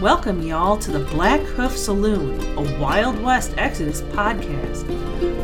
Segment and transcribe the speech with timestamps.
[0.00, 4.86] welcome y'all to the Black Hoof Saloon, a Wild West Exodus podcast.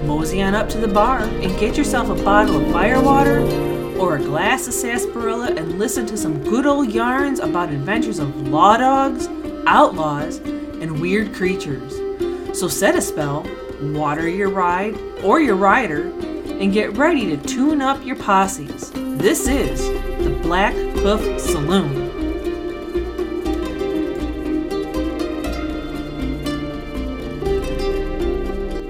[0.05, 3.41] Mosey on up to the bar and get yourself a bottle of firewater
[3.99, 8.49] or a glass of sarsaparilla and listen to some good old yarns about adventures of
[8.49, 9.27] law dogs,
[9.67, 11.97] outlaws, and weird creatures.
[12.53, 13.47] So set a spell,
[13.81, 18.91] water your ride or your rider, and get ready to tune up your posses.
[18.93, 19.89] This is
[20.23, 22.02] the Black Hoof Saloon.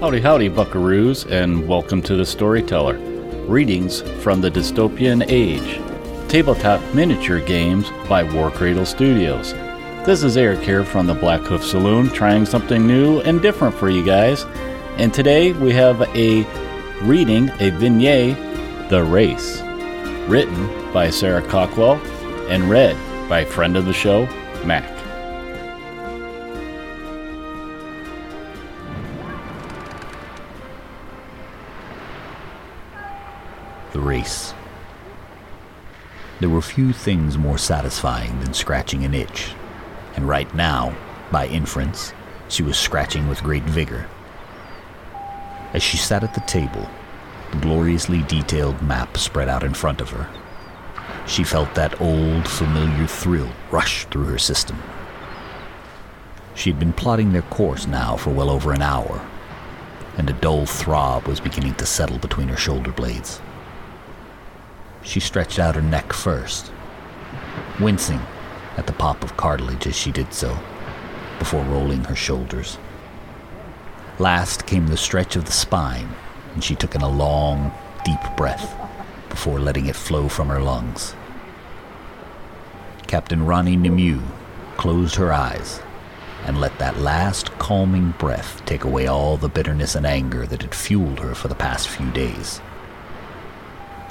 [0.02, 2.98] Howdy, howdy, buckaroos, and welcome to the Storyteller.
[3.46, 5.80] Readings from the Dystopian Age.
[6.28, 9.52] Tabletop miniature games by Warcradle Studios.
[10.04, 13.90] This is Eric here from the Black Hoof Saloon, trying something new and different for
[13.90, 14.42] you guys.
[14.96, 16.44] And today we have a
[17.04, 19.60] reading, a vignette, The Race,
[20.28, 22.04] written by Sarah Cawkwell
[22.48, 22.96] and read
[23.28, 24.26] by friend of the show,
[24.64, 24.91] Mac.
[33.92, 34.54] The race.
[36.40, 39.52] There were few things more satisfying than scratching an itch,
[40.16, 40.96] and right now,
[41.30, 42.14] by inference,
[42.48, 44.08] she was scratching with great vigor.
[45.74, 46.88] As she sat at the table,
[47.50, 50.26] the gloriously detailed map spread out in front of her,
[51.26, 54.82] she felt that old, familiar thrill rush through her system.
[56.54, 59.20] She had been plotting their course now for well over an hour,
[60.16, 63.40] and a dull throb was beginning to settle between her shoulder blades.
[65.02, 66.72] She stretched out her neck first,
[67.80, 68.20] wincing
[68.76, 70.58] at the pop of cartilage as she did so,
[71.38, 72.78] before rolling her shoulders.
[74.18, 76.10] Last came the stretch of the spine,
[76.54, 77.72] and she took in a long,
[78.04, 78.74] deep breath
[79.28, 81.14] before letting it flow from her lungs.
[83.06, 84.22] Captain Ronnie Nemo
[84.76, 85.80] closed her eyes
[86.44, 90.74] and let that last calming breath take away all the bitterness and anger that had
[90.74, 92.60] fueled her for the past few days.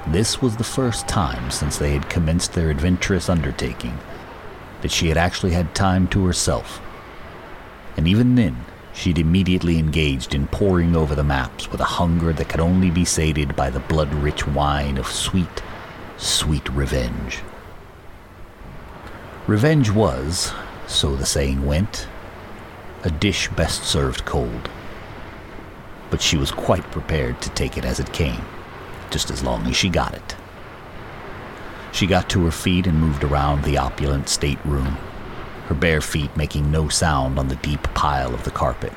[0.08, 3.98] This was the first time since they had commenced their adventurous undertaking
[4.82, 6.82] that she had actually had time to herself.
[7.96, 12.50] And even then, she'd immediately engaged in poring over the maps with a hunger that
[12.50, 15.62] could only be sated by the blood rich wine of sweet,
[16.18, 17.42] sweet revenge.
[19.46, 20.52] Revenge was,
[20.88, 22.08] so the saying went,
[23.04, 24.68] a dish best served cold.
[26.10, 28.44] But she was quite prepared to take it as it came
[29.12, 30.36] just as long as she got it.
[31.92, 34.98] She got to her feet and moved around the opulent stateroom,
[35.68, 38.94] her bare feet making no sound on the deep pile of the carpet.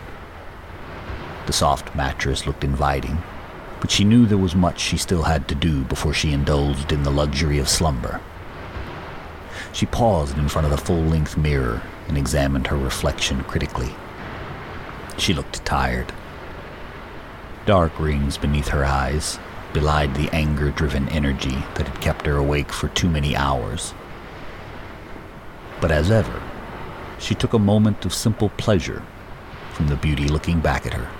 [1.46, 3.18] The soft mattress looked inviting,
[3.80, 7.02] but she knew there was much she still had to do before she indulged in
[7.02, 8.20] the luxury of slumber.
[9.72, 13.94] She paused in front of the full length mirror and examined her reflection critically.
[15.18, 16.12] She looked tired.
[17.66, 19.38] Dark rings beneath her eyes,
[19.74, 23.92] belied the anger driven energy that had kept her awake for too many hours.
[25.80, 26.40] But as ever,
[27.18, 29.02] she took a moment of simple pleasure
[29.72, 31.10] from the beauty looking back at her.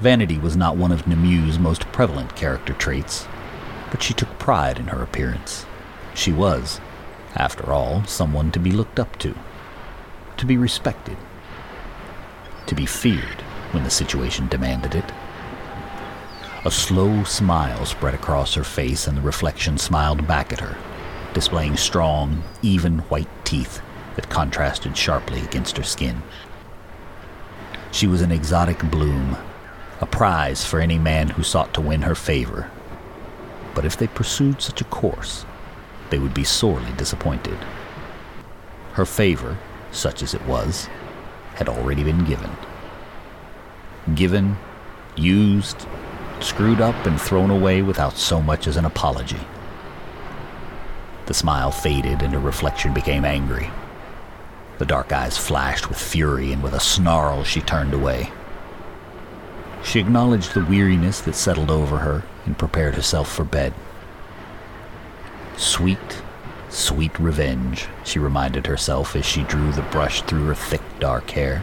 [0.00, 3.28] Vanity was not one of Nemo's most prevalent character traits,
[3.92, 5.64] but she took pride in her appearance.
[6.12, 6.80] She was,
[7.36, 9.34] after all, someone to be looked up to,
[10.38, 11.16] to be respected,
[12.66, 15.12] to be feared when the situation demanded it.
[16.64, 20.76] A slow smile spread across her face, and the reflection smiled back at her,
[21.34, 23.82] displaying strong, even white teeth
[24.14, 26.22] that contrasted sharply against her skin.
[27.90, 29.36] She was an exotic bloom,
[30.00, 32.70] a prize for any man who sought to win her favor.
[33.74, 35.44] But if they pursued such a course,
[36.10, 37.58] they would be sorely disappointed.
[38.92, 39.58] Her favor,
[39.90, 40.88] such as it was,
[41.54, 42.50] had already been given.
[44.14, 44.58] Given,
[45.16, 45.86] used,
[46.42, 49.40] screwed up and thrown away without so much as an apology.
[51.26, 53.70] The smile faded and her reflection became angry.
[54.78, 58.32] The dark eyes flashed with fury, and with a snarl she turned away.
[59.84, 63.74] She acknowledged the weariness that settled over her and prepared herself for bed.
[65.56, 66.22] Sweet,
[66.68, 71.62] sweet revenge, she reminded herself as she drew the brush through her thick dark hair.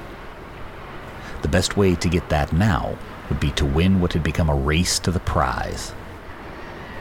[1.41, 2.97] The best way to get that now
[3.29, 5.93] would be to win what had become a race to the prize.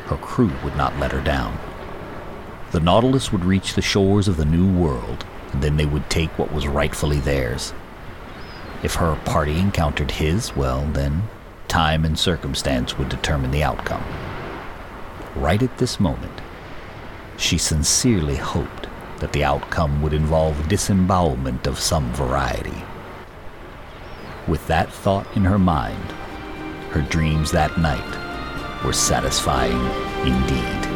[0.06, 1.58] Her crew would not let her down.
[2.70, 6.38] The Nautilus would reach the shores of the New World, and then they would take
[6.38, 7.72] what was rightfully theirs.
[8.82, 11.24] If her party encountered his, well, then
[11.66, 14.04] time and circumstance would determine the outcome.
[15.34, 16.40] Right at this moment,
[17.36, 18.88] she sincerely hoped
[19.18, 22.84] that the outcome would involve disembowelment of some variety.
[24.48, 26.10] With that thought in her mind,
[26.90, 29.78] her dreams that night were satisfying
[30.26, 30.88] indeed.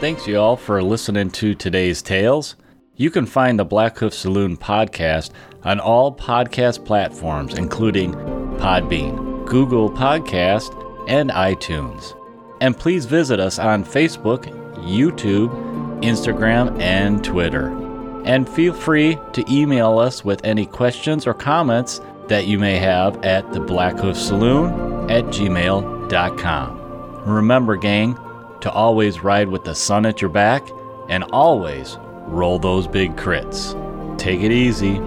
[0.00, 2.56] Thanks, you all, for listening to today's tales.
[2.96, 5.30] You can find the Black Hoof Saloon podcast
[5.62, 8.14] on all podcast platforms, including
[8.58, 10.74] Podbean, Google Podcast,
[11.08, 12.16] and iTunes.
[12.60, 14.44] And please visit us on Facebook,
[14.84, 15.67] YouTube,
[16.02, 17.68] Instagram, and Twitter.
[18.24, 23.24] And feel free to email us with any questions or comments that you may have
[23.24, 26.78] at the Black Hoof Saloon at gmail.com.
[27.24, 28.18] Remember, gang,
[28.60, 30.68] to always ride with the sun at your back
[31.08, 31.96] and always
[32.26, 33.74] roll those big crits.
[34.18, 35.00] Take it easy.